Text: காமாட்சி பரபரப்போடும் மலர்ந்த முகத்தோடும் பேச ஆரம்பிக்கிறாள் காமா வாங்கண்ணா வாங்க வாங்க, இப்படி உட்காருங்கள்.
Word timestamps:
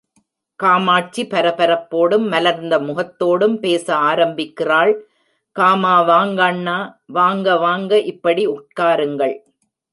காமாட்சி 0.59 1.23
பரபரப்போடும் 1.25 2.25
மலர்ந்த 2.27 2.75
முகத்தோடும் 2.79 3.55
பேச 3.59 3.85
ஆரம்பிக்கிறாள் 4.09 4.93
காமா 5.55 5.95
வாங்கண்ணா 6.09 6.77
வாங்க 7.19 7.57
வாங்க, 7.57 7.91
இப்படி 8.13 8.45
உட்காருங்கள். 8.47 9.35